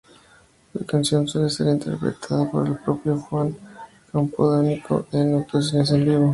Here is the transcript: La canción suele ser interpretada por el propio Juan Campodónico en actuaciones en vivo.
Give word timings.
La 0.73 0.83
canción 0.83 1.27
suele 1.27 1.51
ser 1.51 1.67
interpretada 1.67 2.49
por 2.49 2.65
el 2.65 2.75
propio 2.79 3.17
Juan 3.19 3.55
Campodónico 4.11 5.05
en 5.11 5.35
actuaciones 5.35 5.91
en 5.91 6.03
vivo. 6.05 6.29